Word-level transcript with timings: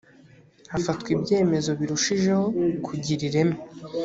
hafatwa 0.71 1.07
ibyemezo 1.15 1.69
birushijeho 1.79 2.45
kugira 2.85 3.21
ireme 3.29 3.57